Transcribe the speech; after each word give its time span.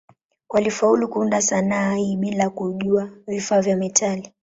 Walifaulu 0.49 1.07
kuunda 1.07 1.41
sanaa 1.41 1.93
hii 1.95 2.15
bila 2.17 2.49
kujua 2.49 3.09
vifaa 3.27 3.61
vya 3.61 3.77
metali. 3.77 4.33